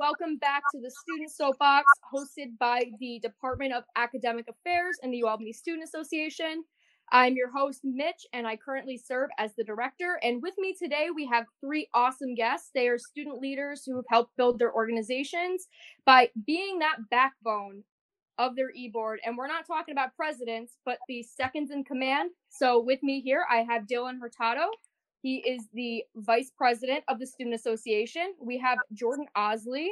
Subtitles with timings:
[0.00, 5.22] welcome back to the Student Soapbox, hosted by the Department of Academic Affairs and the
[5.22, 6.64] UAlbany Student Association.
[7.12, 10.18] I'm your host, Mitch, and I currently serve as the director.
[10.22, 12.70] And with me today, we have three awesome guests.
[12.74, 15.68] They are student leaders who have helped build their organizations
[16.06, 17.84] by being that backbone
[18.38, 19.20] of their e-board.
[19.26, 22.30] And we're not talking about presidents, but the seconds in command.
[22.48, 24.70] So with me here, I have Dylan Hurtado.
[25.22, 28.34] He is the vice president of the Student Association.
[28.40, 29.88] We have Jordan Ozley,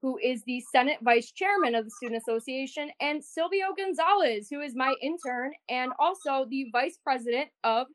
[0.00, 4.74] who is the Senate Vice Chairman of the Student Association, and Silvio Gonzalez, who is
[4.74, 7.88] my intern and also the Vice President of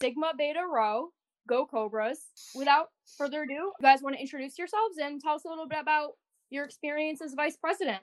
[0.00, 1.10] Sigma Beta Rho.
[1.48, 2.26] Go Cobras.
[2.54, 5.78] Without further ado, you guys want to introduce yourselves and tell us a little bit
[5.80, 6.10] about
[6.50, 8.02] your experience as Vice President.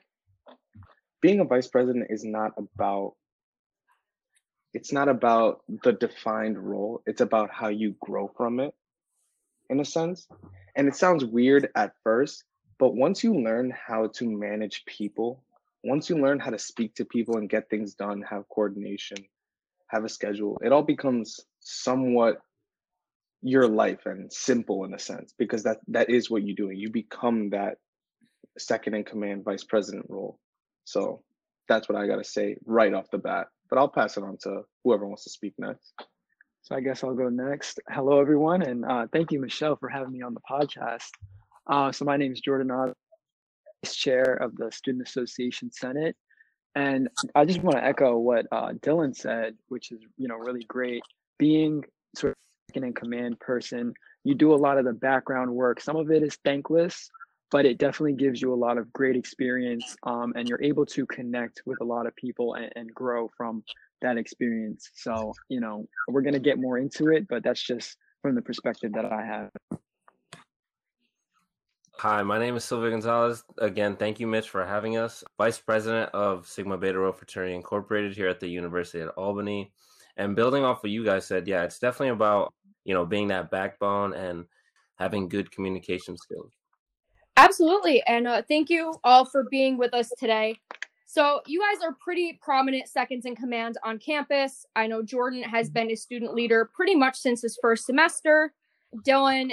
[1.22, 3.14] Being a Vice President is not about
[4.76, 8.74] it's not about the defined role it's about how you grow from it
[9.70, 10.28] in a sense
[10.76, 12.44] and it sounds weird at first
[12.78, 15.42] but once you learn how to manage people,
[15.82, 19.18] once you learn how to speak to people and get things done, have coordination,
[19.88, 22.38] have a schedule, it all becomes somewhat
[23.42, 26.76] your life and simple in a sense because that that is what you're doing.
[26.76, 27.78] You become that
[28.58, 30.38] second in command vice president role.
[30.84, 31.22] So
[31.68, 33.48] that's what I got to say right off the bat.
[33.68, 35.92] But I'll pass it on to whoever wants to speak next.
[36.62, 37.80] So I guess I'll go next.
[37.88, 41.10] Hello, everyone, and uh, thank you, Michelle, for having me on the podcast.
[41.68, 42.96] Uh, so my name is Jordan Ott,
[43.84, 46.16] chair of the Student Association Senate.
[46.74, 50.64] And I just want to echo what uh, Dylan said, which is, you know, really
[50.68, 51.02] great.
[51.38, 52.36] Being sort of
[52.68, 55.80] second in command person, you do a lot of the background work.
[55.80, 57.08] Some of it is thankless,
[57.50, 61.06] but it definitely gives you a lot of great experience um, and you're able to
[61.06, 63.62] connect with a lot of people and, and grow from
[64.02, 64.90] that experience.
[64.94, 68.42] So, you know, we're going to get more into it, but that's just from the
[68.42, 69.50] perspective that I have.
[71.98, 73.42] Hi, my name is Silvio Gonzalez.
[73.58, 75.24] Again, thank you, Mitch, for having us.
[75.38, 79.72] Vice President of Sigma Beta Rho Fraternity Incorporated here at the University of Albany.
[80.18, 82.52] And building off what you guys said, yeah, it's definitely about,
[82.84, 84.44] you know, being that backbone and
[84.98, 86.52] having good communication skills.
[87.36, 88.02] Absolutely.
[88.06, 90.58] And uh, thank you all for being with us today.
[91.08, 94.66] So, you guys are pretty prominent seconds in command on campus.
[94.74, 98.52] I know Jordan has been a student leader pretty much since his first semester.
[99.06, 99.52] Dylan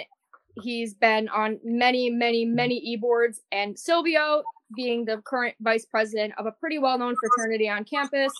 [0.61, 4.43] He's been on many, many, many e-boards, and Silvio,
[4.75, 8.31] being the current vice president of a pretty well-known fraternity on campus,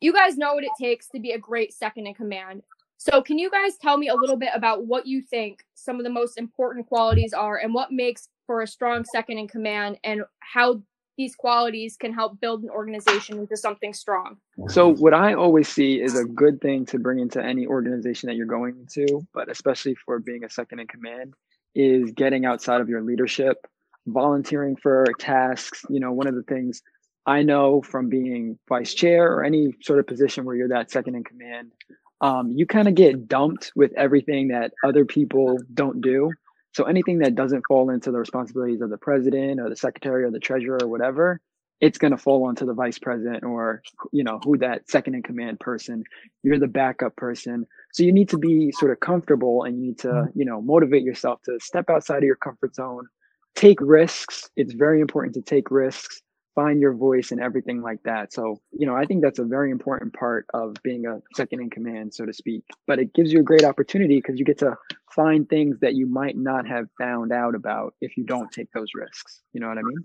[0.00, 2.62] you guys know what it takes to be a great second in command.
[2.98, 6.04] So, can you guys tell me a little bit about what you think some of
[6.04, 10.22] the most important qualities are, and what makes for a strong second in command, and
[10.40, 10.82] how
[11.16, 14.36] these qualities can help build an organization into something strong.
[14.68, 18.36] So, what I always see is a good thing to bring into any organization that
[18.36, 21.34] you're going into, but especially for being a second in command,
[21.74, 23.66] is getting outside of your leadership,
[24.06, 25.84] volunteering for tasks.
[25.88, 26.82] You know, one of the things
[27.24, 31.16] I know from being vice chair or any sort of position where you're that second
[31.16, 31.72] in command,
[32.20, 36.32] um, you kind of get dumped with everything that other people don't do.
[36.76, 40.30] So anything that doesn't fall into the responsibilities of the president or the secretary or
[40.30, 41.40] the treasurer or whatever,
[41.80, 43.80] it's going to fall onto the vice president or
[44.12, 46.04] you know who that second in command person.
[46.42, 47.66] You're the backup person.
[47.94, 50.38] So you need to be sort of comfortable and you need to, mm-hmm.
[50.38, 53.06] you know, motivate yourself to step outside of your comfort zone,
[53.54, 54.50] take risks.
[54.54, 56.20] It's very important to take risks
[56.56, 58.32] find your voice and everything like that.
[58.32, 61.70] So, you know, I think that's a very important part of being a second in
[61.70, 62.64] command, so to speak.
[62.86, 64.76] But it gives you a great opportunity because you get to
[65.14, 68.88] find things that you might not have found out about if you don't take those
[68.94, 69.42] risks.
[69.52, 70.04] You know what I mean?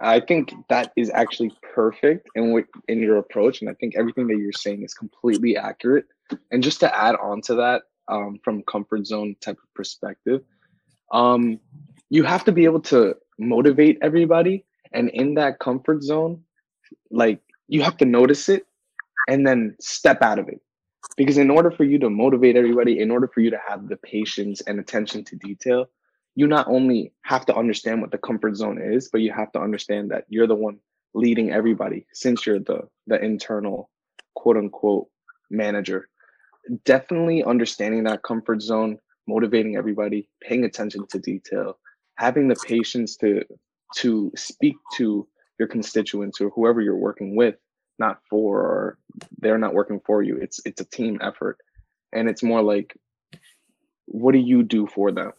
[0.00, 4.26] I think that is actually perfect in what in your approach, and I think everything
[4.28, 6.06] that you're saying is completely accurate.
[6.50, 10.42] And just to add on to that, um, from comfort zone type of perspective,
[11.12, 11.60] um,
[12.10, 14.64] you have to be able to motivate everybody
[14.94, 16.42] and in that comfort zone
[17.10, 18.66] like you have to notice it
[19.28, 20.60] and then step out of it.
[21.16, 23.96] Because in order for you to motivate everybody in order for you to have the
[23.96, 25.86] patience and attention to detail
[26.34, 29.60] you not only have to understand what the comfort zone is but you have to
[29.60, 30.78] understand that you're the one
[31.14, 33.90] leading everybody since you're the the internal
[34.34, 35.08] quote unquote
[35.50, 36.08] manager.
[36.84, 38.98] Definitely understanding that comfort zone
[39.28, 41.78] motivating everybody paying attention to detail
[42.16, 43.44] having the patience to
[43.96, 45.26] to speak to
[45.58, 47.56] your constituents or whoever you're working with
[47.98, 48.98] not for or
[49.38, 50.36] they're not working for you.
[50.36, 51.58] It's it's a team effort.
[52.12, 52.96] And it's more like
[54.06, 55.32] what do you do for them?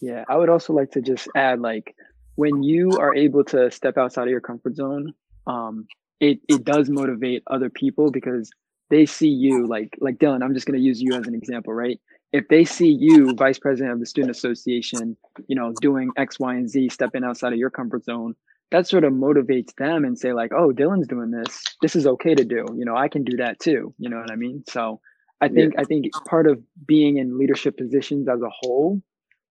[0.00, 1.94] Yeah i would also like to just add like
[2.36, 5.12] when you are able to step outside of your comfort zone
[5.46, 5.86] um
[6.20, 8.50] it it does motivate other people because
[8.90, 11.72] they see you like like Dylan, I'm just going to use you as an example,
[11.72, 11.98] right?
[12.32, 15.16] If they see you, vice president of the student association,
[15.48, 18.34] you know, doing X, Y, and Z, stepping outside of your comfort zone,
[18.70, 21.62] that sort of motivates them and say like, oh, Dylan's doing this.
[21.82, 22.66] This is okay to do.
[22.76, 23.94] You know, I can do that too.
[23.98, 24.62] You know what I mean?
[24.68, 25.00] So
[25.40, 25.80] I think yeah.
[25.80, 29.02] I think part of being in leadership positions as a whole,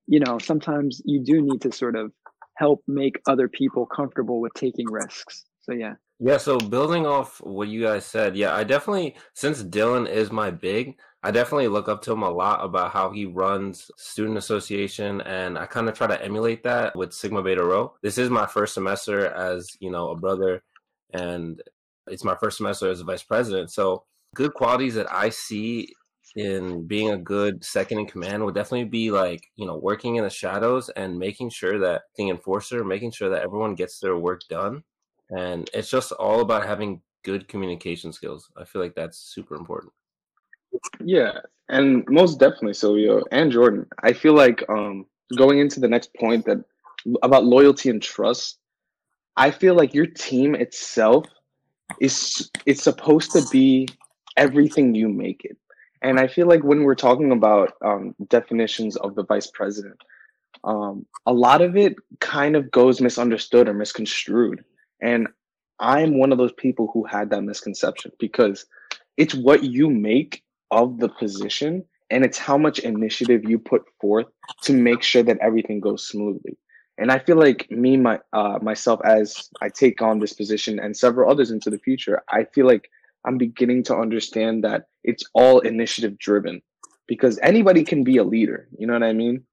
[0.08, 2.12] you know, sometimes you do need to sort of
[2.56, 5.46] help make other people comfortable with taking risks.
[5.62, 5.96] So yeah.
[6.22, 10.52] Yeah, so building off what you guys said, yeah, I definitely since Dylan is my
[10.52, 15.20] big, I definitely look up to him a lot about how he runs student association
[15.22, 17.94] and I kind of try to emulate that with Sigma Beta Rho.
[18.02, 20.64] This is my first semester as, you know, a brother
[21.14, 21.62] and
[22.08, 23.72] it's my first semester as a vice president.
[23.72, 25.94] So good qualities that I see
[26.36, 30.24] in being a good second in command would definitely be like you know working in
[30.24, 34.42] the shadows and making sure that the enforcer making sure that everyone gets their work
[34.50, 34.84] done
[35.36, 39.92] and it's just all about having good communication skills i feel like that's super important
[41.04, 41.40] yeah
[41.70, 45.06] and most definitely silvio and jordan i feel like um
[45.38, 46.64] going into the next point that
[47.24, 48.60] about loyalty and trust
[49.38, 51.26] i feel like your team itself
[52.00, 53.88] is it's supposed to be
[54.38, 55.58] everything you make it
[56.02, 60.02] and I feel like when we're talking about um, definitions of the vice president,
[60.64, 64.64] um, a lot of it kind of goes misunderstood or misconstrued.
[65.02, 65.28] And
[65.80, 68.66] I'm one of those people who had that misconception because
[69.18, 74.28] it's what you make of the position and it's how much initiative you put forth
[74.64, 76.58] to make sure that everything goes smoothly.
[76.98, 80.96] And I feel like me, my uh, myself, as I take on this position and
[80.96, 82.90] several others into the future, I feel like
[83.26, 86.62] I'm beginning to understand that it's all initiative driven
[87.08, 88.68] because anybody can be a leader.
[88.78, 89.44] You know what I mean?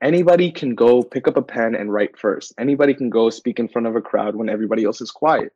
[0.00, 2.52] Anybody can go pick up a pen and write first.
[2.58, 5.52] Anybody can go speak in front of a crowd when everybody else is quiet.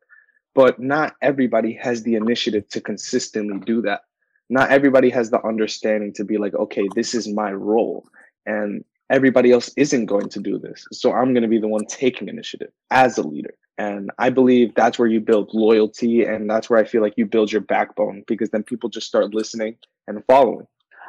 [0.54, 4.02] But not everybody has the initiative to consistently do that.
[4.48, 8.08] Not everybody has the understanding to be like, okay, this is my role.
[8.44, 10.86] And everybody else isn't going to do this.
[10.92, 13.54] So I'm going to be the one taking initiative as a leader.
[13.78, 16.24] And I believe that's where you build loyalty.
[16.24, 19.34] And that's where I feel like you build your backbone because then people just start
[19.34, 19.76] listening
[20.06, 20.66] and following.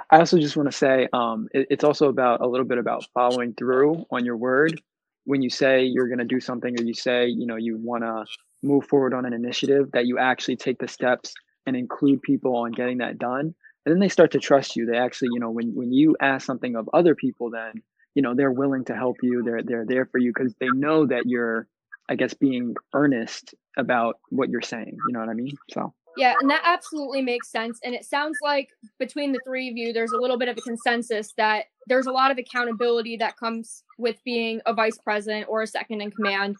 [0.10, 3.06] I also just want to say um, it, it's also about a little bit about
[3.14, 4.82] following through on your word.
[5.26, 8.04] When you say you're going to do something or you say, you know, you want
[8.04, 8.26] to
[8.64, 11.34] move forward on an initiative, that you actually take the steps
[11.68, 13.54] and include people on getting that done.
[13.86, 14.88] And then they start to trust you.
[14.88, 17.84] They actually, you know, when, when you ask something of other people, then,
[18.16, 19.44] you know, they're willing to help you.
[19.44, 21.68] They're, they're there for you because they know that you're
[22.10, 24.98] I guess being earnest about what you're saying.
[25.08, 25.56] You know what I mean?
[25.72, 27.80] So yeah, and that absolutely makes sense.
[27.84, 30.62] And it sounds like between the three of you, there's a little bit of a
[30.62, 35.62] consensus that there's a lot of accountability that comes with being a vice president or
[35.62, 36.56] a second in command,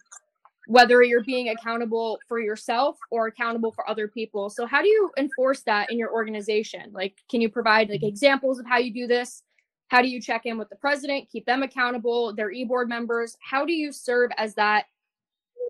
[0.68, 4.50] whether you're being accountable for yourself or accountable for other people.
[4.50, 6.90] So, how do you enforce that in your organization?
[6.92, 8.08] Like, can you provide like mm-hmm.
[8.08, 9.42] examples of how you do this?
[9.88, 13.34] How do you check in with the president, keep them accountable, their e board members?
[13.40, 14.84] How do you serve as that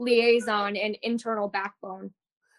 [0.00, 2.12] liaison and internal backbone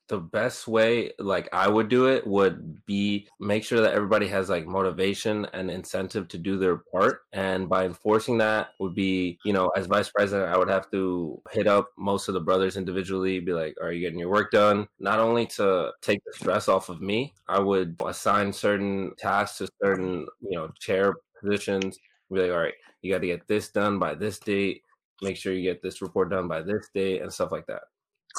[0.10, 4.50] the best way like i would do it would be make sure that everybody has
[4.50, 7.22] like motivation and incentive to do their part.
[7.32, 11.42] And by enforcing that would be you know as vice president i would have to
[11.52, 14.88] hit up most of the brothers individually be like are you getting your work done?
[15.00, 19.68] Not only to take the stress off of me i would assign certain tasks to
[19.82, 21.98] certain you know chair positions.
[22.32, 24.84] Be like all right you got to get this done by this date.
[25.22, 27.84] Make sure you get this report done by this date and stuff like that.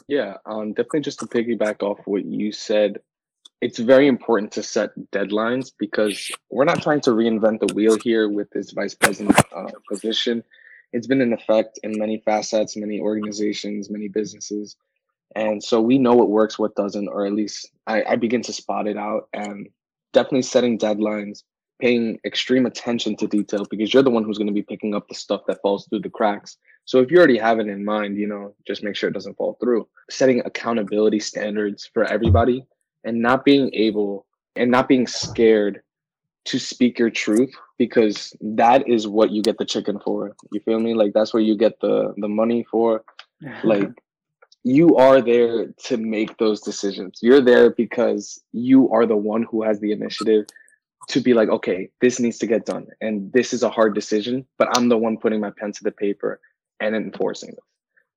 [0.09, 3.01] Yeah, um, definitely just to piggyback off what you said,
[3.61, 8.29] it's very important to set deadlines because we're not trying to reinvent the wheel here
[8.29, 10.43] with this vice president uh, position.
[10.93, 14.77] It's been in effect in many facets, many organizations, many businesses.
[15.37, 18.53] And so we know what works, what doesn't, or at least I, I begin to
[18.53, 19.69] spot it out and
[20.13, 21.45] definitely setting deadlines,
[21.81, 25.07] paying extreme attention to detail because you're the one who's going to be picking up
[25.09, 26.57] the stuff that falls through the cracks.
[26.85, 29.37] So if you already have it in mind, you know, just make sure it doesn't
[29.37, 29.87] fall through.
[30.11, 32.65] Setting accountability standards for everybody
[33.05, 35.83] and not being able and not being scared
[36.47, 40.35] to speak your truth because that is what you get the chicken for.
[40.53, 40.95] You feel me?
[40.95, 43.05] Like that's what you get the the money for.
[43.65, 43.89] Like
[44.65, 47.21] you are there to make those decisions.
[47.23, 50.45] You're there because you are the one who has the initiative
[51.09, 52.87] to be like, okay, this needs to get done.
[53.01, 55.91] And this is a hard decision, but I'm the one putting my pen to the
[55.91, 56.41] paper
[56.81, 57.65] and enforcing this.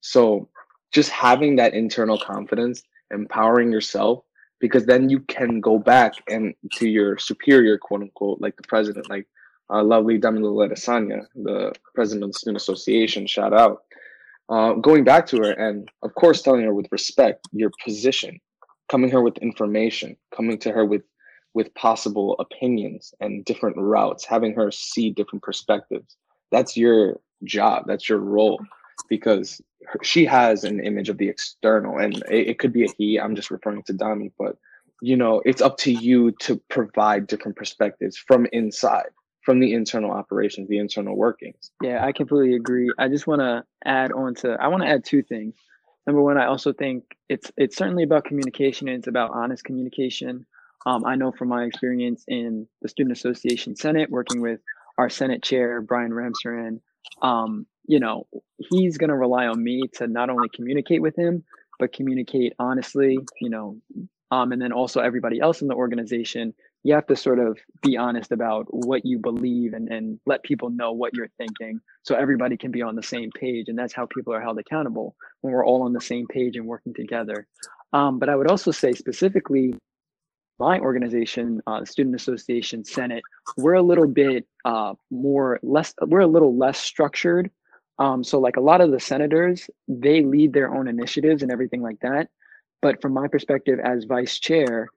[0.01, 0.49] So
[0.91, 4.23] just having that internal confidence, empowering yourself,
[4.59, 9.09] because then you can go back and to your superior, quote unquote, like the president,
[9.09, 9.27] like
[9.69, 13.83] uh, lovely Damila Adesanya, the president of the Student Association, shout out.
[14.49, 18.39] Uh, going back to her and of course telling her with respect your position,
[18.89, 21.03] coming her with information, coming to her with
[21.53, 26.17] with possible opinions and different routes, having her see different perspectives.
[26.51, 28.59] That's your job, that's your role
[29.09, 32.89] because her, she has an image of the external and it, it could be a
[32.97, 33.19] he.
[33.19, 34.57] I'm just referring to Dami, but
[35.01, 39.09] you know, it's up to you to provide different perspectives from inside,
[39.41, 41.71] from the internal operations, the internal workings.
[41.81, 42.89] Yeah, I completely agree.
[42.97, 45.55] I just want to add on to I want to add two things.
[46.07, 50.45] Number one, I also think it's it's certainly about communication and it's about honest communication.
[50.85, 54.59] Um, I know from my experience in the Student Association Senate, working with
[54.97, 56.79] our Senate Chair Brian Ramsaran,
[57.21, 61.43] um, you know, he's going to rely on me to not only communicate with him,
[61.79, 63.77] but communicate honestly, you know,
[64.31, 66.53] um, and then also everybody else in the organization.
[66.83, 70.69] You have to sort of be honest about what you believe and, and let people
[70.69, 74.05] know what you're thinking so everybody can be on the same page and that's how
[74.05, 77.47] people are held accountable when we're all on the same page and working together.
[77.93, 79.75] Um, but i would also say specifically
[80.65, 83.23] my organization uh, the student association senate
[83.57, 87.49] we're a little bit uh, more less we're a little less structured
[87.99, 91.81] um, so like a lot of the senators they lead their own initiatives and everything
[91.81, 92.29] like that
[92.83, 94.89] but from my perspective as vice chair,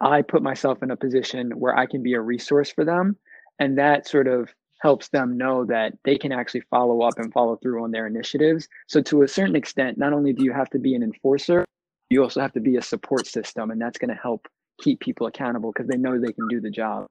[0.00, 3.18] I put myself in a position where I can be a resource for them.
[3.58, 4.48] And that sort of
[4.80, 8.66] helps them know that they can actually follow up and follow through on their initiatives.
[8.88, 11.66] So, to a certain extent, not only do you have to be an enforcer,
[12.08, 13.70] you also have to be a support system.
[13.70, 14.48] And that's going to help
[14.84, 17.08] keep people accountable because they know they can do the job.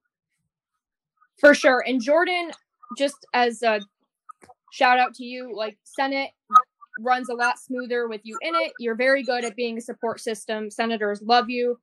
[1.40, 1.84] For sure.
[1.88, 2.52] And Jordan,
[2.98, 3.82] just as a
[4.72, 6.30] shout out to you, like Senate
[7.00, 8.72] runs a lot smoother with you in it.
[8.80, 10.70] You're very good at being a support system.
[10.70, 11.80] Senators love you.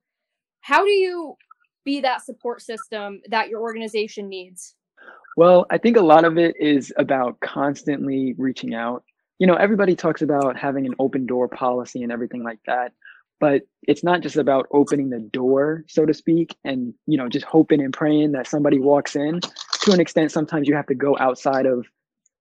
[0.61, 1.35] How do you
[1.83, 4.75] be that support system that your organization needs?
[5.35, 9.03] Well, I think a lot of it is about constantly reaching out.
[9.39, 12.93] You know, everybody talks about having an open door policy and everything like that,
[13.41, 17.45] but it's not just about opening the door, so to speak, and, you know, just
[17.45, 19.41] hoping and praying that somebody walks in.
[19.81, 21.85] To an extent, sometimes you have to go outside of,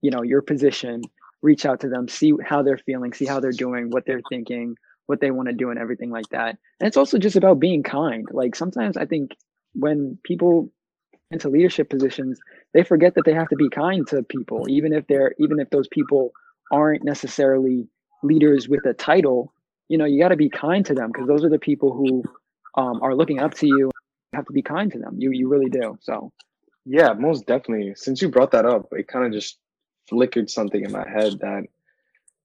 [0.02, 1.02] you know, your position
[1.42, 4.76] reach out to them, see how they're feeling, see how they're doing, what they're thinking,
[5.06, 6.58] what they want to do, and everything like that.
[6.78, 8.28] And it's also just about being kind.
[8.30, 9.34] Like sometimes I think
[9.72, 10.70] when people
[11.30, 12.38] into leadership positions,
[12.74, 15.70] they forget that they have to be kind to people, even if they're even if
[15.70, 16.32] those people
[16.72, 17.88] aren't necessarily
[18.22, 19.52] leaders with a title.
[19.90, 22.22] You know, you got to be kind to them because those are the people who
[22.76, 23.90] um, are looking up to you.
[24.32, 25.16] You have to be kind to them.
[25.18, 25.98] You you really do.
[26.00, 26.32] So.
[26.86, 27.92] Yeah, most definitely.
[27.96, 29.58] Since you brought that up, it kind of just
[30.08, 31.64] flickered something in my head that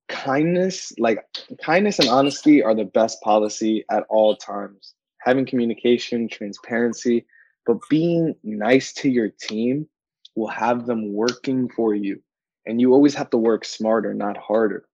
[0.08, 1.24] kindness, like
[1.64, 4.94] kindness and honesty, are the best policy at all times.
[5.20, 7.26] Having communication, transparency,
[7.66, 9.88] but being nice to your team
[10.36, 12.22] will have them working for you.
[12.66, 14.86] And you always have to work smarter, not harder.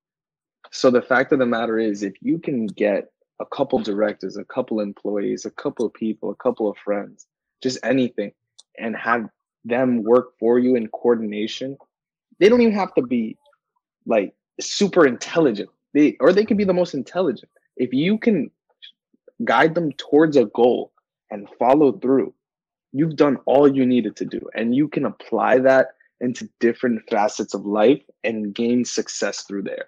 [0.71, 4.45] So the fact of the matter is, if you can get a couple directors, a
[4.45, 7.27] couple employees, a couple of people, a couple of friends,
[7.61, 8.31] just anything,
[8.79, 9.29] and have
[9.65, 11.77] them work for you in coordination
[12.41, 13.37] they don't even have to be
[14.07, 15.69] like super intelligent.
[15.93, 17.51] They or they can be the most intelligent.
[17.77, 18.49] If you can
[19.45, 20.91] guide them towards a goal
[21.29, 22.33] and follow through,
[22.93, 24.41] you've done all you needed to do.
[24.55, 29.85] And you can apply that into different facets of life and gain success through there,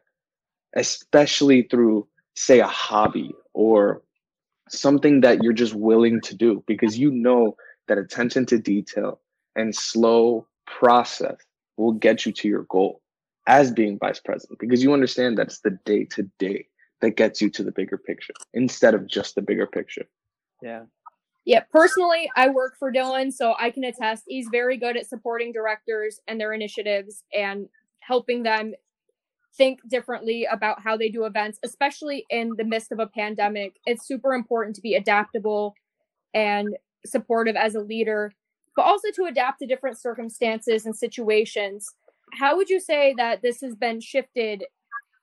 [0.76, 4.02] especially through, say, a hobby or
[4.70, 7.56] something that you're just willing to do because you know
[7.88, 9.20] that attention to detail
[9.56, 11.38] and slow process
[11.78, 13.02] will get you to your goal
[13.46, 16.66] as being vice president because you understand that it's the day to day
[17.02, 20.06] that gets you to the bigger picture instead of just the bigger picture.
[20.62, 20.84] Yeah.
[21.46, 25.52] Yeah, personally, I work for Dylan, so I can attest he's very good at supporting
[25.52, 27.68] directors and their initiatives and
[28.00, 28.74] helping them
[29.58, 33.76] think differently about how they do events, especially in the midst of a pandemic.
[33.86, 35.76] It's super important to be adaptable
[36.34, 38.34] and supportive as a leader
[38.76, 41.94] but also to adapt to different circumstances and situations.
[42.34, 44.66] How would you say that this has been shifted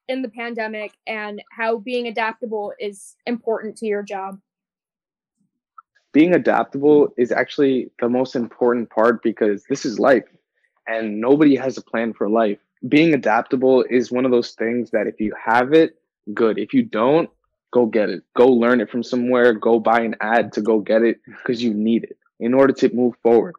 [0.09, 4.39] in the pandemic and how being adaptable is important to your job?
[6.13, 10.25] Being adaptable is actually the most important part because this is life
[10.89, 12.59] and nobody has a plan for life.
[12.89, 15.97] Being adaptable is one of those things that if you have it,
[16.33, 16.59] good.
[16.59, 17.29] If you don't,
[17.73, 18.23] go get it.
[18.37, 19.53] Go learn it from somewhere.
[19.53, 22.95] Go buy an ad to go get it because you need it in order to
[22.95, 23.55] move forward.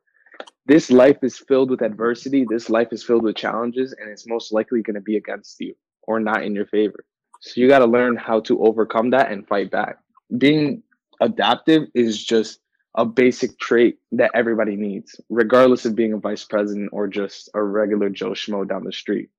[0.66, 2.46] This life is filled with adversity.
[2.50, 5.76] This life is filled with challenges, and it's most likely going to be against you
[6.04, 7.04] or not in your favor.
[7.42, 9.98] So you got to learn how to overcome that and fight back.
[10.38, 10.84] Being
[11.20, 12.61] adaptive is just
[12.96, 17.64] a basic trait that everybody needs, regardless of being a vice president or just a
[17.64, 19.30] regular Joe Schmo down the street.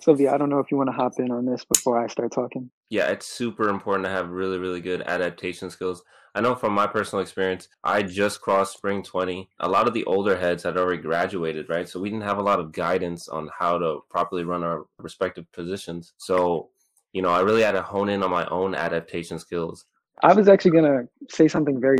[0.00, 2.32] Silvio, I don't know if you want to hop in on this before I start
[2.32, 2.70] talking.
[2.90, 6.02] Yeah, it's super important to have really, really good adaptation skills.
[6.34, 9.48] I know from my personal experience, I just crossed spring 20.
[9.60, 11.88] A lot of the older heads had already graduated, right?
[11.88, 15.50] So we didn't have a lot of guidance on how to properly run our respective
[15.52, 16.12] positions.
[16.18, 16.68] So,
[17.12, 19.86] you know, I really had to hone in on my own adaptation skills.
[20.22, 21.98] I was actually to say something very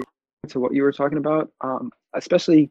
[0.48, 2.70] to what you were talking about, um, especially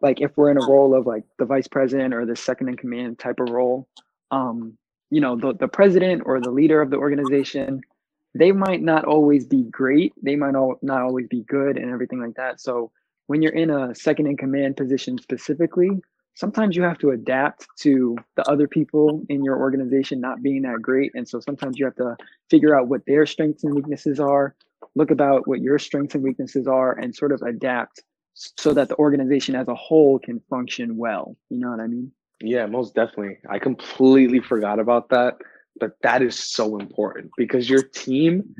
[0.00, 2.76] like if we're in a role of like the vice president or the second in
[2.76, 3.88] command type of role.
[4.30, 4.76] Um,
[5.10, 7.82] you know, the, the president or the leader of the organization
[8.34, 10.12] they might not always be great.
[10.22, 12.60] They might not always be good and everything like that.
[12.60, 12.90] So
[13.26, 15.90] when you're in a second in command position specifically,
[16.34, 20.80] sometimes you have to adapt to the other people in your organization not being that
[20.80, 21.12] great.
[21.14, 22.16] And so sometimes you have to
[22.48, 24.54] figure out what their strengths and weaknesses are,
[24.94, 28.02] look about what your strengths and weaknesses are, and sort of adapt
[28.34, 31.36] so that the organization as a whole can function well.
[31.50, 32.12] You know what I mean?
[32.40, 33.38] Yeah, most definitely.
[33.48, 35.36] I completely forgot about that.
[35.78, 38.54] But that is so important because your team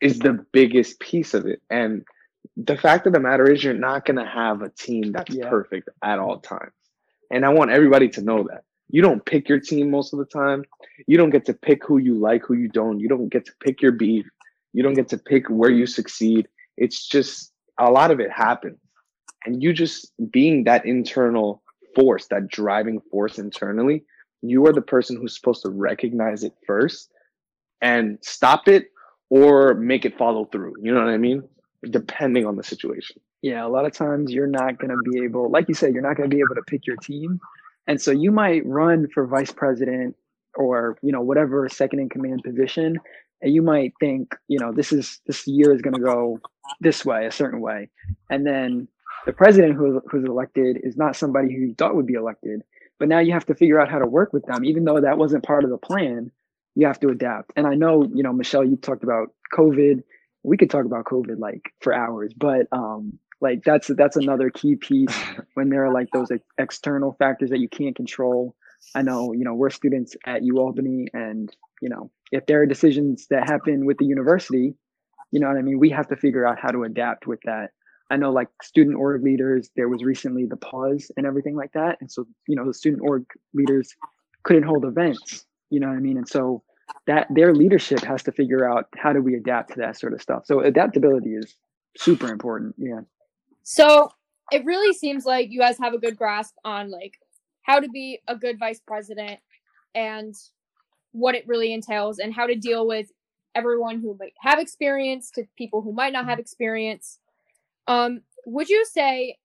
[0.00, 1.60] is the biggest piece of it.
[1.70, 2.04] And
[2.56, 5.48] the fact of the matter is, you're not going to have a team that's yeah.
[5.48, 6.72] perfect at all times.
[7.30, 8.62] And I want everybody to know that.
[8.88, 10.64] You don't pick your team most of the time.
[11.06, 13.00] You don't get to pick who you like, who you don't.
[13.00, 14.26] You don't get to pick your beef.
[14.72, 16.48] You don't get to pick where you succeed.
[16.76, 18.78] It's just a lot of it happens.
[19.44, 21.62] And you just being that internal
[21.94, 24.04] force, that driving force internally,
[24.40, 27.10] you are the person who's supposed to recognize it first
[27.80, 28.86] and stop it
[29.30, 30.74] or make it follow through.
[30.80, 31.42] You know what I mean?
[31.90, 33.20] Depending on the situation.
[33.42, 36.02] Yeah, a lot of times you're not going to be able, like you said, you're
[36.02, 37.40] not going to be able to pick your team.
[37.88, 40.14] And so you might run for vice president
[40.54, 42.98] or, you know, whatever second in command position.
[43.42, 46.38] And you might think, you know, this is this year is going to go
[46.80, 47.90] this way, a certain way.
[48.30, 48.88] And then
[49.26, 52.62] the president who, who's elected is not somebody who you thought would be elected
[53.02, 54.64] but now you have to figure out how to work with them.
[54.64, 56.30] Even though that wasn't part of the plan
[56.76, 57.50] you have to adapt.
[57.56, 60.04] And i know you know michelle you talked about covid.
[60.44, 64.76] We could talk about covid like for hours but um like that's that's another key
[64.76, 65.18] piece
[65.54, 68.54] when there are like those external factors that you can't control.
[68.94, 73.26] I know you know we're students at ualbany and you know if there are decisions
[73.30, 74.74] that happen with the university
[75.30, 77.70] you know what i mean we have to figure out how to adapt with that
[78.12, 81.96] I know like student org leaders, there was recently the pause and everything like that.
[82.02, 83.96] And so, you know, the student org leaders
[84.42, 86.18] couldn't hold events, you know what I mean?
[86.18, 86.62] And so
[87.06, 90.20] that their leadership has to figure out how do we adapt to that sort of
[90.20, 90.44] stuff.
[90.44, 91.56] So adaptability is
[91.96, 92.74] super important.
[92.76, 93.00] Yeah.
[93.62, 94.10] So
[94.50, 97.14] it really seems like you guys have a good grasp on like
[97.62, 99.40] how to be a good vice president
[99.94, 100.34] and
[101.12, 103.12] what it really entails and how to deal with
[103.54, 107.18] everyone who might have experience to people who might not have experience
[107.86, 109.36] um, would you say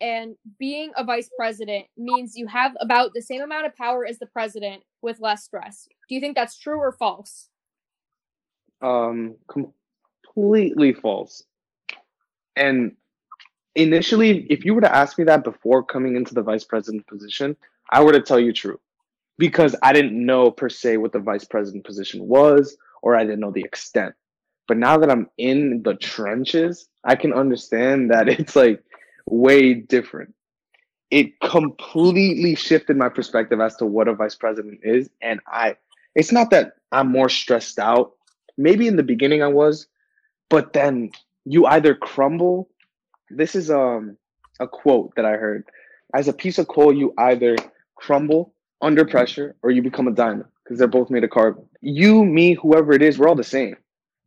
[0.00, 4.18] and being a vice president means you have about the same amount of power as
[4.18, 5.88] the president with less stress?
[6.08, 7.48] Do you think that's true or false?
[8.80, 11.42] Um, completely false.
[12.54, 12.92] And
[13.74, 17.56] initially, if you were to ask me that before coming into the vice president position,
[17.90, 18.78] I were to tell you true
[19.38, 23.40] because I didn't know per se what the vice president position was, or I didn't
[23.40, 24.14] know the extent.
[24.66, 28.82] But now that I'm in the trenches, I can understand that it's like
[29.26, 30.34] way different.
[31.10, 35.08] It completely shifted my perspective as to what a vice president is.
[35.22, 35.76] And I,
[36.14, 38.12] it's not that I'm more stressed out.
[38.58, 39.86] Maybe in the beginning I was,
[40.50, 41.10] but then
[41.44, 42.68] you either crumble.
[43.30, 44.16] This is um
[44.60, 45.64] a quote that I heard.
[46.14, 47.56] As a piece of coal, you either
[47.96, 51.64] crumble under pressure or you become a diamond because they're both made of carbon.
[51.80, 53.76] You, me, whoever it is, we're all the same.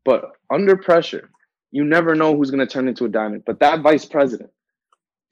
[0.04, 1.30] But under pressure,
[1.72, 3.44] you never know who's going to turn into a diamond.
[3.46, 4.50] But that vice president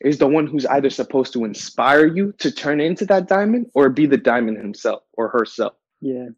[0.01, 3.89] is the one who's either supposed to inspire you to turn into that diamond or
[3.89, 5.73] be the diamond himself or herself.
[5.99, 6.29] Yeah.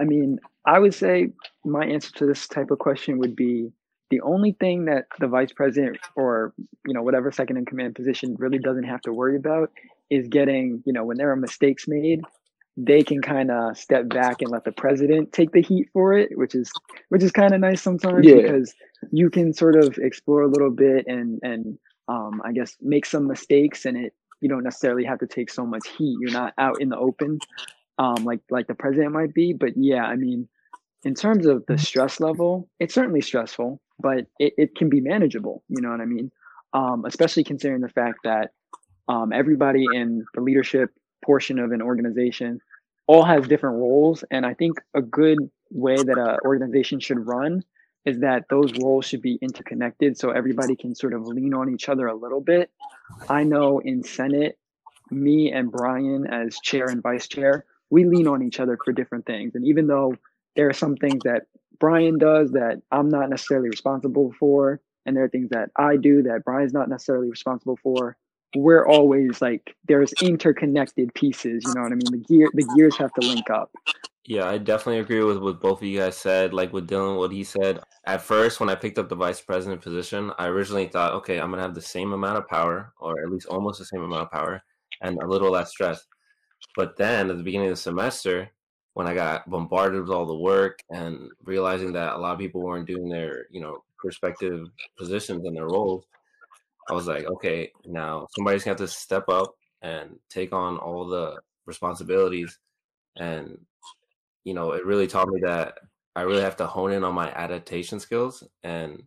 [0.00, 1.30] I mean, I would say
[1.64, 3.70] my answer to this type of question would be
[4.10, 6.54] the only thing that the vice president or
[6.86, 9.70] you know whatever second in command position really doesn't have to worry about
[10.10, 12.20] is getting you know when there are mistakes made
[12.76, 16.36] they can kind of step back and let the president take the heat for it,
[16.36, 16.70] which is
[17.08, 18.34] which is kind of nice sometimes yeah.
[18.34, 18.74] because
[19.10, 23.26] you can sort of explore a little bit and and um, I guess make some
[23.26, 26.18] mistakes and it you don't necessarily have to take so much heat.
[26.20, 27.38] You're not out in the open
[27.98, 29.54] um, like like the president might be.
[29.54, 30.46] But yeah, I mean,
[31.02, 35.64] in terms of the stress level, it's certainly stressful, but it, it can be manageable.
[35.68, 36.30] You know what I mean?
[36.74, 38.50] Um, especially considering the fact that
[39.08, 40.90] um, everybody in the leadership
[41.24, 42.60] portion of an organization
[43.06, 44.24] all has different roles.
[44.30, 45.38] And I think a good
[45.70, 47.62] way that an organization should run
[48.04, 51.88] is that those roles should be interconnected so everybody can sort of lean on each
[51.88, 52.70] other a little bit.
[53.28, 54.58] I know in Senate,
[55.10, 59.26] me and Brian as chair and vice chair, we lean on each other for different
[59.26, 59.54] things.
[59.54, 60.14] And even though
[60.54, 61.42] there are some things that
[61.78, 66.22] Brian does that I'm not necessarily responsible for, and there are things that I do
[66.22, 68.16] that Brian's not necessarily responsible for.
[68.54, 72.10] We're always like there's interconnected pieces, you know what I mean?
[72.10, 73.70] The gear the gears have to link up.
[74.24, 76.52] Yeah, I definitely agree with what both of you guys said.
[76.52, 77.80] Like with Dylan, what he said.
[78.06, 81.50] At first, when I picked up the vice president position, I originally thought, okay, I'm
[81.50, 84.30] gonna have the same amount of power, or at least almost the same amount of
[84.32, 84.62] power,
[85.00, 86.04] and a little less stress.
[86.74, 88.50] But then at the beginning of the semester,
[88.94, 92.62] when I got bombarded with all the work and realizing that a lot of people
[92.62, 94.66] weren't doing their, you know, perspective
[94.98, 96.06] positions and their roles,
[96.88, 101.06] I was like, okay, now somebody's gonna have to step up and take on all
[101.06, 102.58] the responsibilities.
[103.16, 103.58] And
[104.44, 105.78] you know, it really taught me that
[106.14, 109.02] I really have to hone in on my adaptation skills and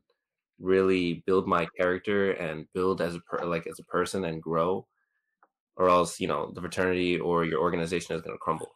[0.60, 4.86] really build my character and build as a per- like as a person and grow
[5.78, 8.76] or else you know the fraternity or your organization is going to crumble.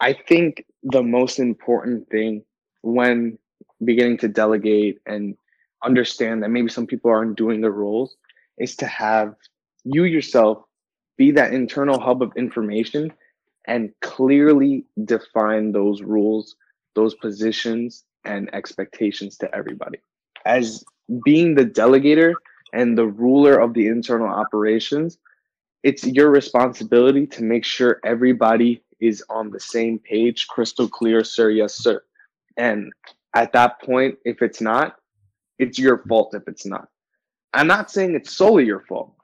[0.00, 2.44] I think the most important thing
[2.82, 3.38] when
[3.84, 5.36] beginning to delegate and
[5.84, 8.16] understand that maybe some people aren't doing their roles
[8.58, 9.34] is to have
[9.84, 10.64] you yourself
[11.16, 13.12] be that internal hub of information
[13.66, 16.56] and clearly define those rules,
[16.94, 19.98] those positions, and expectations to everybody.
[20.44, 20.84] As
[21.24, 22.34] being the delegator
[22.72, 25.18] and the ruler of the internal operations,
[25.82, 31.50] it's your responsibility to make sure everybody is on the same page, crystal clear, sir,
[31.50, 32.02] yes, sir.
[32.56, 32.92] And
[33.34, 34.96] at that point, if it's not,
[35.58, 36.88] it's your fault if it's not.
[37.54, 39.14] I'm not saying it's solely your fault,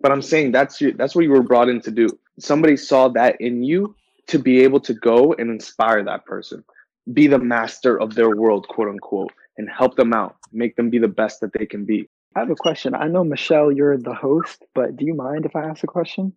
[0.00, 3.08] but I'm saying that's your, that's what you were brought in to do somebody saw
[3.08, 3.94] that in you
[4.26, 6.64] to be able to go and inspire that person,
[7.12, 10.98] be the master of their world, quote unquote, and help them out, make them be
[10.98, 12.08] the best that they can be.
[12.34, 12.94] I have a question.
[12.94, 16.32] I know Michelle, you're the host, but do you mind if I ask a question?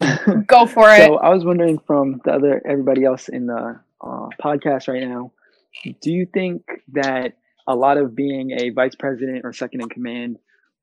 [0.46, 1.06] Go for it.
[1.06, 5.32] So I was wondering from the other everybody else in the uh, podcast right now,
[6.00, 7.34] do you think that
[7.68, 10.38] a lot of being a vice president or second in command,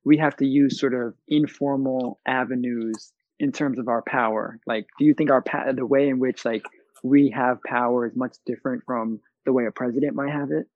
[0.05, 4.59] we have to use sort of informal avenues in terms of our power?
[4.65, 6.65] Like, do you think our pa- the way in which like
[7.03, 10.67] we have power is much different from the way a president might have it?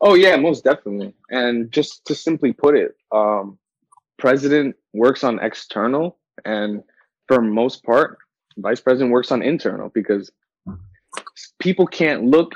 [0.00, 1.14] Oh yeah, most definitely.
[1.30, 3.58] And just to simply put it, um,
[4.18, 6.82] president works on external, and
[7.28, 8.18] for most part,
[8.58, 10.30] vice president works on internal because
[11.58, 12.52] people can't look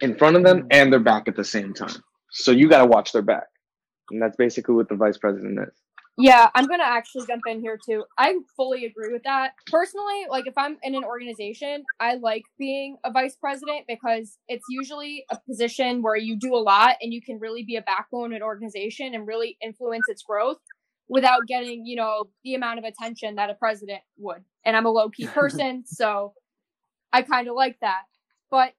[0.00, 2.02] in front of them and their back at the same time.
[2.30, 3.46] So you got to watch their back,
[4.10, 5.74] and that's basically what the vice president is.
[6.20, 8.04] Yeah, I'm gonna actually jump in here too.
[8.18, 9.52] I fully agree with that.
[9.68, 14.64] Personally, like if I'm in an organization, I like being a vice president because it's
[14.68, 18.32] usually a position where you do a lot and you can really be a backbone
[18.32, 20.58] in an organization and really influence its growth
[21.08, 24.42] without getting, you know, the amount of attention that a president would.
[24.64, 26.34] And I'm a low key person, so
[27.12, 28.02] I kind of like that.
[28.50, 28.72] But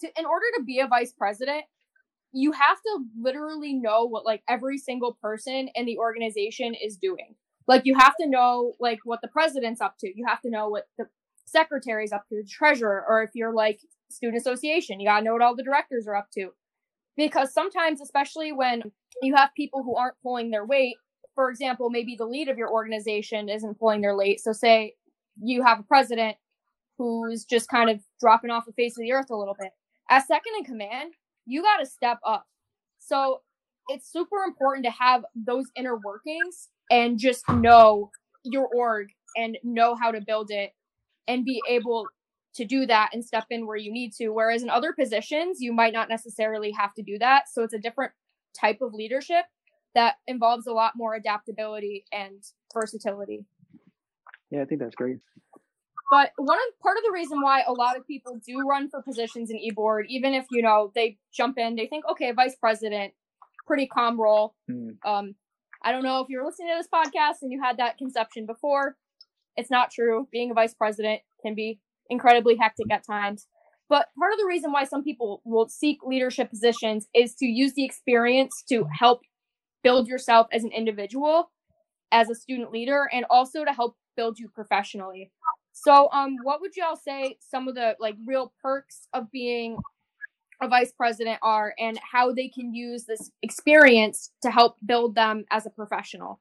[0.00, 1.64] to, in order to be a vice president,
[2.32, 7.34] you have to literally know what like every single person in the organization is doing.
[7.68, 10.08] Like you have to know like what the president's up to.
[10.08, 11.06] You have to know what the
[11.44, 15.42] secretary's up to, the treasurer, or if you're like student association, you gotta know what
[15.42, 16.50] all the directors are up to.
[17.16, 18.82] Because sometimes, especially when
[19.22, 20.96] you have people who aren't pulling their weight,
[21.34, 24.40] for example, maybe the lead of your organization isn't pulling their weight.
[24.40, 24.94] So say
[25.42, 26.36] you have a president
[26.98, 29.70] who's just kind of dropping off the face of the earth a little bit.
[30.10, 31.12] As second in command,
[31.46, 32.46] you got to step up.
[32.98, 33.40] So
[33.88, 38.10] it's super important to have those inner workings and just know
[38.44, 40.72] your org and know how to build it
[41.26, 42.06] and be able
[42.54, 44.28] to do that and step in where you need to.
[44.28, 47.44] Whereas in other positions, you might not necessarily have to do that.
[47.50, 48.12] So it's a different
[48.58, 49.46] type of leadership
[49.94, 53.44] that involves a lot more adaptability and versatility.
[54.50, 55.18] Yeah, I think that's great.
[56.12, 59.00] But one of part of the reason why a lot of people do run for
[59.00, 63.14] positions in e-board, even if you know they jump in, they think, okay, vice president,
[63.66, 64.54] pretty calm role.
[64.70, 64.98] Mm.
[65.06, 65.36] Um,
[65.82, 68.98] I don't know if you're listening to this podcast and you had that conception before.
[69.56, 70.28] It's not true.
[70.30, 73.46] Being a vice president can be incredibly hectic at times.
[73.88, 77.72] But part of the reason why some people will seek leadership positions is to use
[77.72, 79.22] the experience to help
[79.82, 81.52] build yourself as an individual,
[82.10, 85.32] as a student leader, and also to help build you professionally.
[85.72, 89.76] So, um, what would y'all say some of the like real perks of being
[90.60, 95.44] a vice president are, and how they can use this experience to help build them
[95.50, 96.40] as a professional?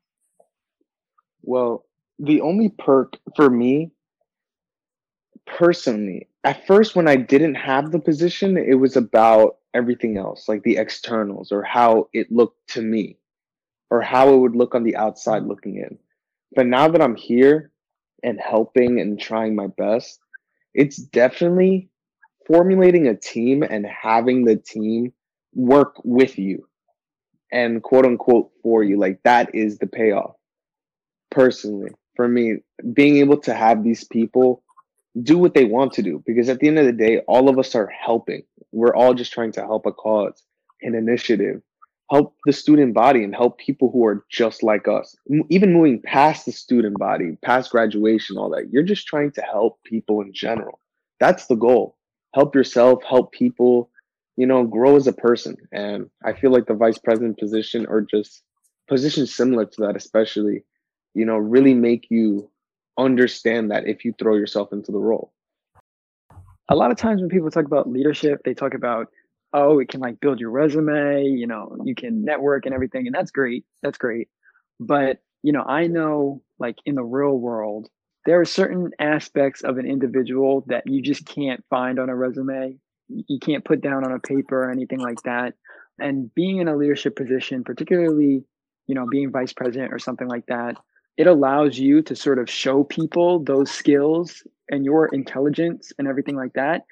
[1.41, 1.85] Well,
[2.19, 3.91] the only perk for me
[5.47, 10.63] personally, at first when I didn't have the position, it was about everything else, like
[10.63, 13.17] the externals or how it looked to me
[13.89, 15.97] or how it would look on the outside looking in.
[16.55, 17.70] But now that I'm here
[18.23, 20.19] and helping and trying my best,
[20.73, 21.89] it's definitely
[22.47, 25.13] formulating a team and having the team
[25.53, 26.67] work with you
[27.51, 28.97] and quote unquote for you.
[28.97, 30.35] Like that is the payoff.
[31.29, 32.57] Personally, for me,
[32.93, 34.63] being able to have these people
[35.21, 37.59] do what they want to do because at the end of the day, all of
[37.59, 38.43] us are helping.
[38.71, 40.43] We're all just trying to help a cause,
[40.81, 41.61] an initiative,
[42.11, 45.15] help the student body and help people who are just like us.
[45.47, 49.81] Even moving past the student body, past graduation, all that, you're just trying to help
[49.85, 50.79] people in general.
[51.21, 51.95] That's the goal.
[52.33, 53.89] Help yourself, help people,
[54.35, 55.55] you know, grow as a person.
[55.71, 58.43] And I feel like the vice president position or just
[58.89, 60.65] positions similar to that, especially,
[61.13, 62.49] you know, really make you
[62.97, 65.31] understand that if you throw yourself into the role.
[66.67, 69.07] A lot of times when people talk about leadership, they talk about
[69.53, 73.07] oh, it can like build your resume, you know, you can network and everything.
[73.07, 73.65] And that's great.
[73.83, 74.29] That's great.
[74.79, 77.89] But, you know, I know like in the real world,
[78.25, 82.77] there are certain aspects of an individual that you just can't find on a resume.
[83.09, 85.55] You can't put down on a paper or anything like that.
[85.99, 88.43] And being in a leadership position, particularly,
[88.87, 90.77] you know, being vice president or something like that,
[91.17, 96.35] it allows you to sort of show people those skills and your intelligence and everything
[96.35, 96.83] like that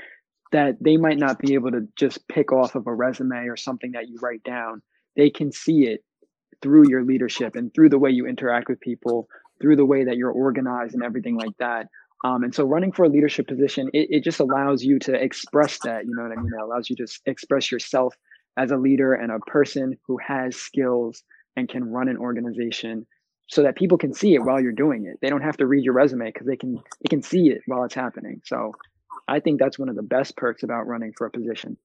[0.51, 3.91] that they might not be able to just pick off of a resume or something
[3.91, 4.81] that you write down.
[5.15, 6.03] They can see it
[6.61, 9.27] through your leadership and through the way you interact with people,
[9.61, 11.87] through the way that you're organized and everything like that.
[12.25, 15.79] Um, and so running for a leadership position, it, it just allows you to express
[15.83, 16.51] that, you know what I mean?
[16.53, 18.15] It allows you to express yourself
[18.57, 21.23] as a leader and a person who has skills
[21.55, 23.05] and can run an organization
[23.47, 25.17] so that people can see it while you're doing it.
[25.21, 27.83] They don't have to read your resume because they can they can see it while
[27.83, 28.41] it's happening.
[28.45, 28.73] So
[29.27, 31.77] I think that's one of the best perks about running for a position.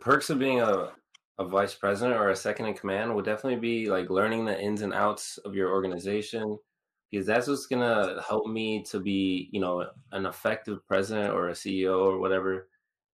[0.00, 0.92] Perks of being a,
[1.38, 4.82] a vice president or a second in command would definitely be like learning the ins
[4.82, 6.58] and outs of your organization
[7.10, 11.52] because that's what's gonna help me to be, you know, an effective president or a
[11.52, 12.68] CEO or whatever.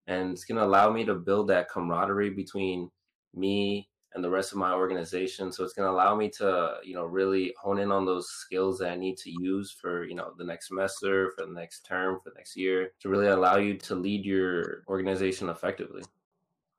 [0.07, 2.89] And it's gonna allow me to build that camaraderie between
[3.33, 5.51] me and the rest of my organization.
[5.51, 8.79] So it's going to allow me to, you know, really hone in on those skills
[8.79, 12.19] that I need to use for, you know, the next semester, for the next term,
[12.23, 16.01] for the next year to really allow you to lead your organization effectively.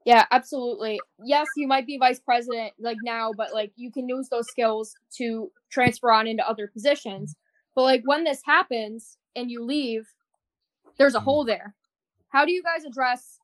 [0.07, 0.99] Yeah, absolutely.
[1.23, 4.95] Yes, you might be vice president like now, but like you can use those skills
[5.19, 7.37] to transfer on into other positions.
[7.75, 10.07] But like when this happens and you leave,
[10.97, 11.25] there's a mm-hmm.
[11.25, 11.75] hole there.
[12.31, 13.39] How do you guys address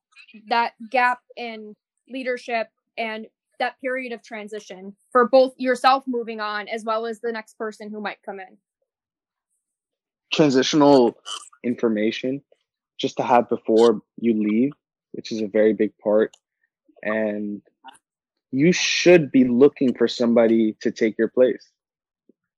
[0.48, 1.74] that gap in
[2.08, 3.26] leadership and
[3.62, 7.90] that period of transition for both yourself moving on as well as the next person
[7.90, 8.58] who might come in?
[10.32, 11.16] Transitional
[11.62, 12.42] information
[12.98, 14.72] just to have before you leave,
[15.12, 16.36] which is a very big part.
[17.04, 17.62] And
[18.50, 21.70] you should be looking for somebody to take your place.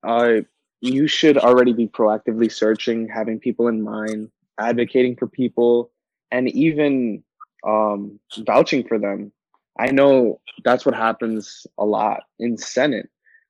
[0.03, 0.41] Uh,
[0.81, 5.91] you should already be proactively searching, having people in mind, advocating for people,
[6.31, 7.23] and even
[7.67, 9.33] um, vouching for them
[9.79, 13.09] I know that's what happens a lot in Senate,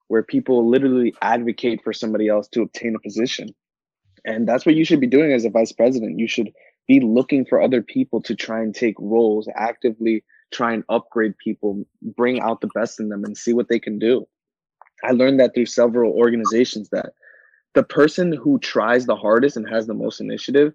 [0.08, 3.48] where people literally advocate for somebody else to obtain a position.
[4.24, 6.18] And that's what you should be doing as a vice president.
[6.18, 6.50] You should
[6.88, 11.84] be looking for other people to try and take roles, actively try and upgrade people,
[12.16, 14.26] bring out the best in them and see what they can do.
[15.02, 17.12] I learned that through several organizations that
[17.74, 20.72] the person who tries the hardest and has the most initiative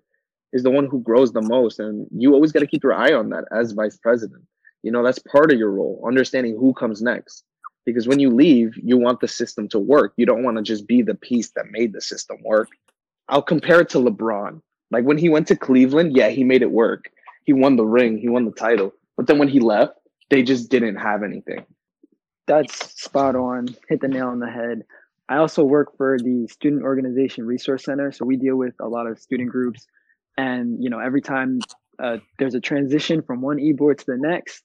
[0.52, 1.80] is the one who grows the most.
[1.80, 4.44] And you always got to keep your eye on that as vice president.
[4.84, 7.44] You know, that's part of your role, understanding who comes next.
[7.86, 10.14] Because when you leave, you want the system to work.
[10.16, 12.70] You don't want to just be the piece that made the system work.
[13.28, 14.62] I'll compare it to LeBron.
[14.92, 17.10] Like when he went to Cleveland, yeah, he made it work.
[17.46, 18.94] He won the ring, he won the title.
[19.18, 19.94] But then when he left,
[20.30, 21.66] they just didn't have anything.
[22.48, 23.68] That's spot on.
[23.88, 24.84] Hit the nail on the head.
[25.28, 28.12] I also work for the Student Organization Resource Center.
[28.12, 29.86] So we deal with a lot of student groups.
[30.38, 31.60] And, you know, every time
[32.02, 34.64] uh, there's a transition from one e-board to the next,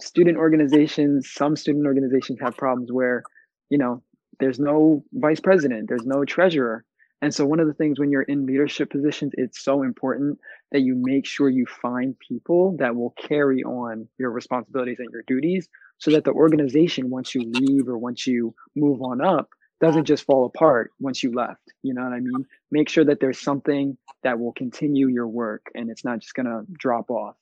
[0.00, 3.22] student organizations, some student organizations have problems where,
[3.70, 4.02] you know,
[4.40, 6.84] there's no vice president, there's no treasurer.
[7.20, 10.38] And so one of the things when you're in leadership positions, it's so important
[10.70, 15.24] that you make sure you find people that will carry on your responsibilities and your
[15.26, 19.48] duties so that the organization, once you leave or once you move on up,
[19.80, 21.62] doesn't just fall apart once you left.
[21.82, 22.44] You know what I mean?
[22.70, 26.46] Make sure that there's something that will continue your work and it's not just going
[26.46, 27.36] to drop off.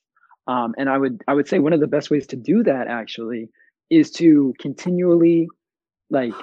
[0.47, 2.87] Um, and I would I would say one of the best ways to do that
[2.89, 3.49] actually
[3.91, 5.49] is to continually
[6.11, 6.35] like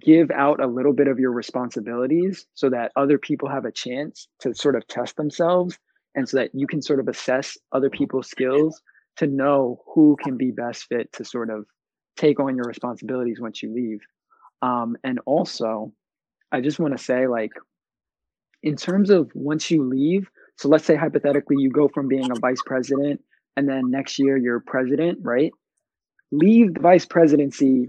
[0.00, 4.28] give out a little bit of your responsibilities so that other people have a chance
[4.40, 5.78] to sort of test themselves
[6.14, 8.80] and so that you can sort of assess other people's skills
[9.16, 11.66] to know who can be best fit to sort of
[12.16, 14.00] take on your responsibilities once you leave.
[14.62, 15.92] Um, and also
[16.52, 17.52] i just want to say like
[18.62, 22.40] in terms of once you leave so let's say hypothetically you go from being a
[22.40, 23.20] vice president
[23.56, 25.52] and then next year you're president, right?
[26.32, 27.86] leave the vice presidency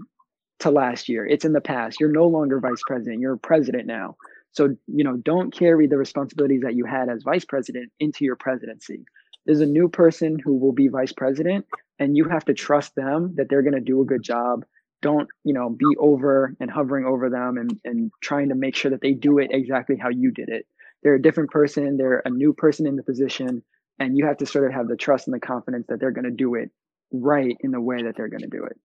[0.60, 1.26] to last year.
[1.26, 2.00] It's in the past.
[2.00, 3.20] You're no longer vice president.
[3.20, 4.16] You're president now.
[4.52, 8.36] So, you know, don't carry the responsibilities that you had as vice president into your
[8.36, 9.04] presidency.
[9.46, 11.66] There's a new person who will be vice president,
[11.98, 14.64] and you have to trust them that they're going to do a good job.
[15.00, 18.90] Don't, you know, be over and hovering over them and, and trying to make sure
[18.90, 20.66] that they do it exactly how you did it.
[21.02, 23.62] They're a different person, they're a new person in the position,
[23.98, 26.24] and you have to sort of have the trust and the confidence that they're going
[26.24, 26.70] to do it
[27.12, 28.78] right in the way that they're going to do it.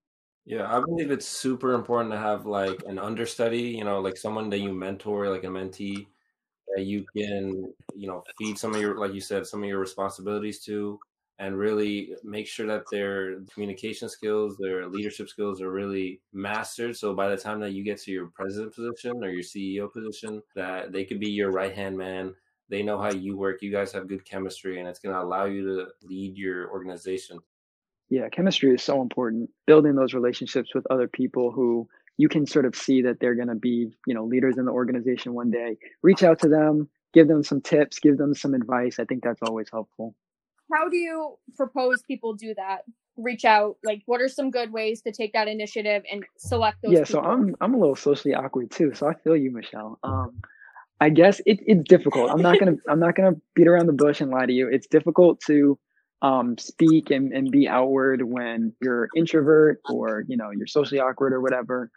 [0.45, 4.49] Yeah, I believe it's super important to have like an understudy, you know, like someone
[4.49, 6.08] that you mentor, like a mentee
[6.76, 9.80] that you can, you know, feed some of your, like you said, some of your
[9.80, 10.99] responsibilities to,
[11.43, 16.95] and really make sure that their communication skills, their leadership skills are really mastered.
[16.95, 20.41] So by the time that you get to your president position or your CEO position,
[20.56, 22.34] that they could be your right hand man.
[22.69, 23.62] They know how you work.
[23.62, 27.39] You guys have good chemistry, and it's going to allow you to lead your organization
[28.13, 29.49] yeah, chemistry is so important.
[29.65, 33.47] Building those relationships with other people who you can sort of see that they're going
[33.47, 35.77] to be, you know, leaders in the organization one day.
[36.03, 38.99] Reach out to them, give them some tips, give them some advice.
[38.99, 40.15] I think that's always helpful.
[40.73, 42.81] How do you propose people do that?
[43.17, 43.77] Reach out.
[43.83, 46.93] Like, what are some good ways to take that initiative and select those?
[46.93, 47.21] Yeah, people?
[47.23, 48.93] so I'm I'm a little socially awkward too.
[48.93, 49.99] So I feel you, Michelle.
[50.03, 50.41] Um,
[50.99, 52.31] I guess it, it's difficult.
[52.31, 54.67] I'm not gonna I'm not gonna beat around the bush and lie to you.
[54.67, 55.77] It's difficult to
[56.23, 61.33] um, speak and, and be outward when you're introvert or you know you're socially awkward
[61.33, 61.91] or whatever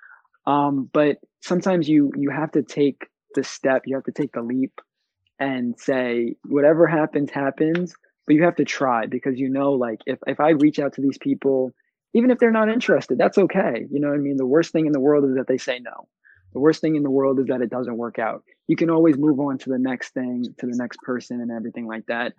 [0.46, 4.42] um, but sometimes you you have to take the step you have to take the
[4.42, 4.72] leap
[5.38, 7.94] and say whatever happens happens
[8.26, 11.00] but you have to try because you know like if, if i reach out to
[11.00, 11.72] these people
[12.14, 13.86] even if they're not interested that's okay.
[13.90, 14.36] You know i mean?
[14.36, 16.08] The worst thing in the world is that they say no.
[16.52, 18.42] The worst thing in the world is that it doesn't work out.
[18.66, 21.86] You can always move on to the next thing to the next person and everything
[21.86, 22.32] like that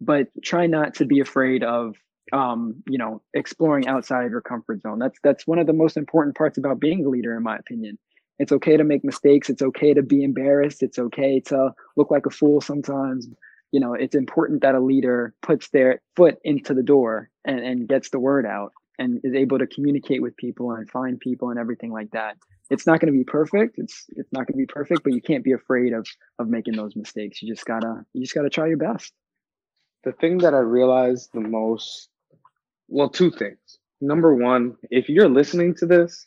[0.00, 1.94] but try not to be afraid of
[2.32, 4.98] um, you know exploring outside your comfort zone.
[4.98, 7.98] That's that's one of the most important parts about being a leader in my opinion.
[8.38, 9.48] It's okay to make mistakes.
[9.48, 10.82] It's okay to be embarrassed.
[10.82, 13.28] It's okay to look like a fool sometimes
[13.74, 17.88] you know it's important that a leader puts their foot into the door and, and
[17.88, 21.58] gets the word out and is able to communicate with people and find people and
[21.58, 22.36] everything like that
[22.70, 25.20] it's not going to be perfect it's it's not going to be perfect but you
[25.20, 26.06] can't be afraid of
[26.38, 29.12] of making those mistakes you just gotta you just gotta try your best
[30.04, 32.10] the thing that I realized the most,
[32.88, 33.78] well, two things.
[34.00, 36.26] Number one, if you're listening to this,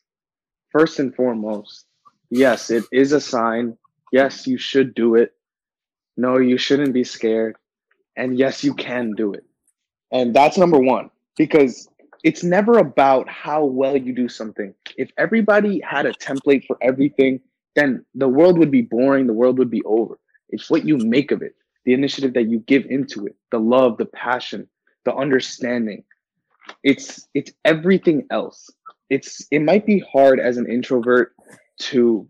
[0.71, 1.85] first and foremost,
[2.31, 3.77] yes, it is a sign.
[4.11, 5.33] Yes, you should do it.
[6.17, 7.55] No, you shouldn't be scared.
[8.15, 9.45] And yes, you can do it.
[10.11, 11.87] And that's number one, because
[12.23, 14.73] it's never about how well you do something.
[14.97, 17.39] If everybody had a template for everything,
[17.75, 20.17] then the world would be boring, the world would be over.
[20.49, 21.55] It's what you make of it
[21.87, 24.67] the initiative that you give into it, the love, the passion,
[25.05, 26.03] the understanding.
[26.83, 28.69] It's it's everything else.
[29.09, 31.33] It's it might be hard as an introvert
[31.83, 32.29] to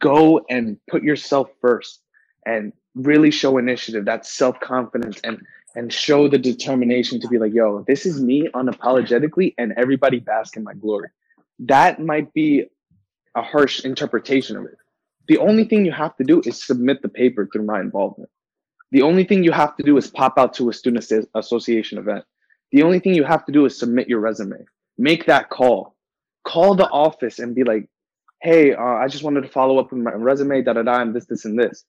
[0.00, 2.00] go and put yourself first
[2.46, 5.40] and really show initiative, that self-confidence and
[5.76, 10.56] and show the determination to be like, yo, this is me unapologetically and everybody bask
[10.56, 11.10] in my glory.
[11.58, 12.64] That might be
[13.34, 14.78] a harsh interpretation of it.
[15.28, 18.30] The only thing you have to do is submit the paper through my involvement.
[18.90, 21.04] The only thing you have to do is pop out to a student
[21.34, 22.24] association event.
[22.72, 24.64] The only thing you have to do is submit your resume.
[24.96, 25.94] Make that call.
[26.44, 27.86] Call the office and be like,
[28.40, 31.14] hey, uh, I just wanted to follow up with my resume, da da da, and
[31.14, 31.84] this, this, and this.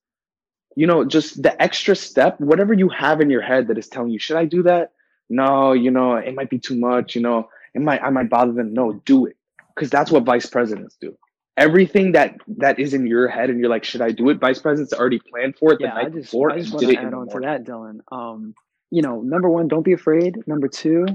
[0.78, 4.12] You know, just the extra step, whatever you have in your head that is telling
[4.12, 4.94] you, should I do that?
[5.30, 8.54] No, you know, it might be too much, you know, it might, I might bother
[8.54, 8.74] them.
[8.74, 9.36] No, do it.
[9.74, 11.18] Because that's what vice presidents do
[11.58, 14.60] everything that that is in your head and you're like should i do it vice
[14.60, 16.96] president's already planned for it yeah, the night I just, before i just want to
[16.96, 18.54] add on to that dylan um
[18.92, 21.06] you know number one don't be afraid number two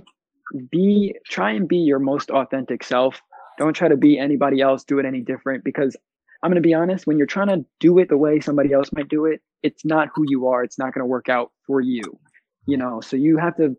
[0.70, 3.22] be try and be your most authentic self
[3.56, 5.96] don't try to be anybody else do it any different because
[6.42, 8.90] i'm going to be honest when you're trying to do it the way somebody else
[8.92, 10.64] might do it it's not who you are.
[10.64, 12.02] It's not going to work out for you
[12.66, 13.00] you know?
[13.00, 13.76] So you have to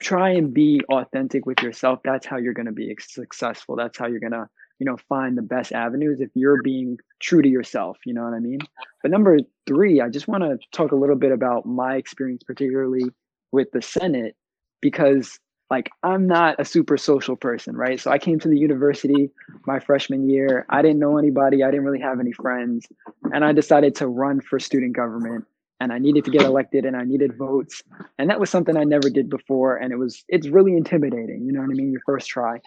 [0.00, 2.00] try and be authentic with yourself.
[2.04, 3.76] That's how you're going to be successful.
[3.76, 7.42] That's how you're going to you know find the best avenues if you're being true
[7.42, 8.60] to yourself you know what i mean?
[9.02, 13.02] But number three i just want to talk a little bit about my experience particularly
[13.50, 14.36] with the senate
[14.80, 15.40] because
[15.70, 18.00] like i'm not a super social person right?
[18.00, 19.30] So i came to the university
[19.66, 20.66] my freshman year.
[20.70, 21.62] I didn't know anybody.
[21.62, 22.86] I didn't really have any friends.
[23.32, 25.44] And i decided to run for student government.
[25.80, 27.82] And i needed to get elected and i needed votes.
[28.18, 29.76] And that was something i never did before.
[29.76, 32.60] And it was it's really intimidating you know what i mean your first try.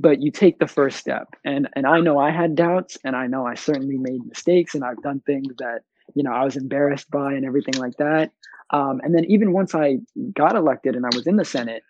[0.00, 1.28] But you take the first step.
[1.44, 2.98] And and i know i had doubts.
[3.04, 4.74] And i know i certainly made mistakes.
[4.74, 5.80] And i've done things that
[6.14, 8.30] you know i was embarrassed by and everything like that.
[8.70, 9.98] Um, and then even once i
[10.32, 11.82] got elected and i was in the senate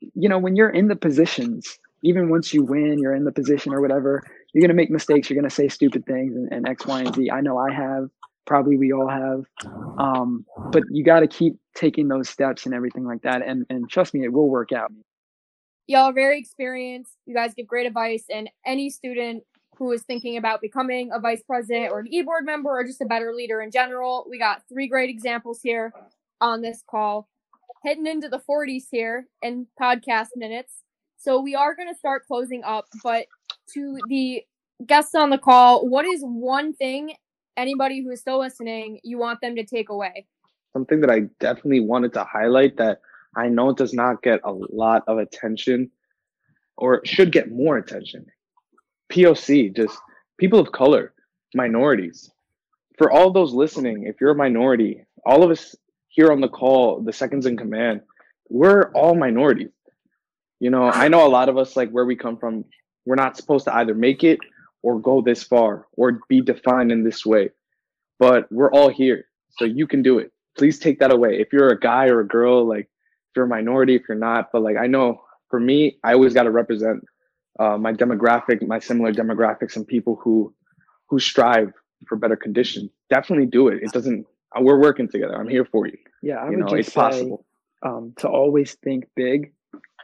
[0.00, 3.72] you know when you're in the positions even once you win, you're in the position
[3.72, 4.22] or whatever,
[4.52, 5.28] you're going to make mistakes.
[5.28, 7.30] You're going to say stupid things and, and, X, Y, and Z.
[7.30, 8.08] I know I have.
[8.46, 9.44] Probably we all have.
[9.98, 13.42] Um, but you got to keep taking those steps and everything like that.
[13.46, 14.90] And, and trust me, it will work out.
[15.86, 17.12] Y'all are very experienced.
[17.26, 18.24] You guys give great advice.
[18.32, 19.42] And any student
[19.76, 23.06] who is thinking about becoming a vice president or an e-board member or just a
[23.06, 25.92] better leader in general, we got three great examples here
[26.40, 27.28] on this call.
[27.84, 30.82] Heading into the 40s here in podcast minutes.
[31.16, 33.26] So we are going to start closing up, but
[33.74, 34.42] to the
[34.84, 37.14] guests on the call, what is one thing
[37.56, 40.26] anybody who is still listening you want them to take away?
[40.72, 43.00] Something that I definitely wanted to highlight that
[43.36, 45.90] I know does not get a lot of attention
[46.76, 48.26] or should get more attention.
[49.12, 49.96] POC, just
[50.36, 51.14] people of color,
[51.54, 52.30] minorities.
[52.96, 55.76] For all those listening, if you're a minority, all of us
[56.18, 58.00] here on the call, the seconds in command,
[58.48, 59.70] we're all minorities.
[60.58, 62.64] You know, I know a lot of us, like where we come from,
[63.06, 64.40] we're not supposed to either make it
[64.82, 67.50] or go this far or be defined in this way.
[68.18, 69.26] But we're all here.
[69.58, 70.32] So you can do it.
[70.56, 71.38] Please take that away.
[71.38, 72.86] If you're a guy or a girl, like
[73.30, 76.34] if you're a minority, if you're not, but like I know for me, I always
[76.34, 77.04] got to represent
[77.60, 80.52] uh, my demographic, my similar demographics, and people who
[81.10, 81.72] who strive
[82.08, 82.90] for better conditions.
[83.08, 83.84] Definitely do it.
[83.84, 84.26] It doesn't.
[84.58, 85.34] We're working together.
[85.34, 85.96] I'm here for you.
[86.22, 87.44] Yeah, I you would know, just it's say possible.
[87.84, 89.52] um, to always think big.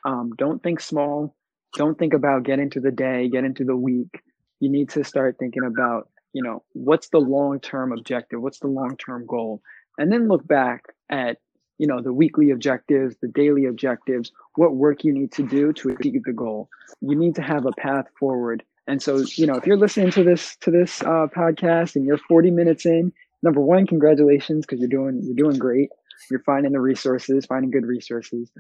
[0.05, 1.35] Um, don't think small.
[1.75, 4.21] Don't think about get into the day, get into the week.
[4.61, 8.41] You need to start thinking about, you know, what's the long term objective?
[8.41, 9.63] What's the long term goal?
[9.99, 11.39] And then look back at,
[11.79, 15.91] you know, the weekly objectives, the daily objectives, what work you need to do to
[15.91, 16.69] achieve the goal.
[17.01, 18.63] You need to have a path forward.
[18.87, 22.19] And so, you know, if you're listening to this to this uh, podcast and you're
[22.19, 23.13] 40 minutes in,
[23.45, 25.91] number one, congratulations because you're doing you're doing great.
[26.31, 28.51] You're finding the resources, finding good resources.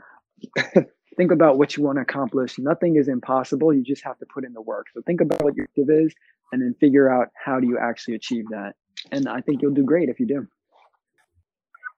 [1.16, 2.59] think about what you want to accomplish.
[2.59, 3.72] Nothing is impossible.
[3.72, 4.87] You just have to put in the work.
[4.93, 6.14] So think about what your objective is
[6.53, 8.74] and then figure out how do you actually achieve that.
[9.11, 10.47] And I think you'll do great if you do.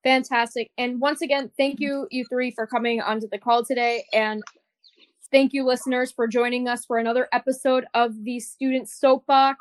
[0.05, 0.70] Fantastic.
[0.78, 4.05] And once again, thank you, you three, for coming onto the call today.
[4.12, 4.43] And
[5.32, 9.59] thank you, listeners, for joining us for another episode of the Student Soapbox.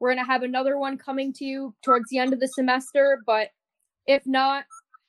[0.00, 3.18] We're going to have another one coming to you towards the end of the semester.
[3.26, 3.50] But
[4.06, 4.64] if not,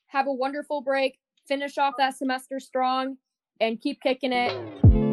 [0.08, 1.18] have a wonderful break.
[1.48, 3.18] Finish off that semester strong
[3.62, 5.11] and keep kicking it.